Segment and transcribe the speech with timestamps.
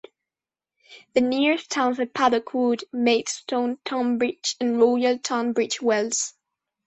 [1.13, 6.33] The nearest towns are Paddock Wood, Maidstone, Tonbridge and Royal Tunbridge Wells.